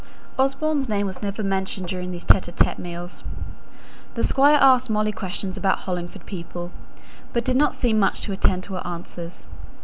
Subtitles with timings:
[0.39, 3.23] Osborne's name was never mentioned during these cheerless meals.
[4.15, 6.71] The Squire asked Molly questions about Hollingford people,
[7.33, 9.45] but did not seem much to attend to her answers.